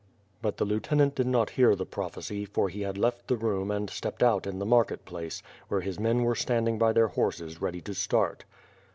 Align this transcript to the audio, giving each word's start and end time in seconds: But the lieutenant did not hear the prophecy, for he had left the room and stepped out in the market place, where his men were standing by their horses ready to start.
But 0.41 0.57
the 0.57 0.65
lieutenant 0.65 1.13
did 1.13 1.27
not 1.27 1.51
hear 1.51 1.75
the 1.75 1.85
prophecy, 1.85 2.43
for 2.43 2.69
he 2.69 2.81
had 2.81 2.97
left 2.97 3.27
the 3.27 3.35
room 3.37 3.69
and 3.69 3.87
stepped 3.87 4.23
out 4.23 4.47
in 4.47 4.57
the 4.57 4.65
market 4.65 5.05
place, 5.05 5.43
where 5.67 5.81
his 5.81 5.99
men 5.99 6.23
were 6.23 6.33
standing 6.33 6.79
by 6.79 6.91
their 6.91 7.09
horses 7.09 7.61
ready 7.61 7.81
to 7.81 7.93
start. 7.93 8.43